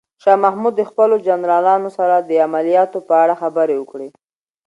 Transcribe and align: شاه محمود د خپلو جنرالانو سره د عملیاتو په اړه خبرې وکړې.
شاه 0.23 0.37
محمود 0.43 0.73
د 0.77 0.81
خپلو 0.89 1.15
جنرالانو 1.27 1.89
سره 1.97 2.15
د 2.19 2.31
عملیاتو 2.45 2.97
په 3.07 3.13
اړه 3.23 3.33
خبرې 3.41 3.75
وکړې. 3.77 4.09